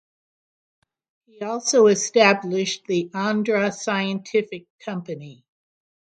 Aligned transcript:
He 1.27 1.41
also 1.41 1.85
established 1.85 2.85
the 2.87 3.09
Andhra 3.13 3.71
Scientific 3.71 4.65
Company. 4.79 5.45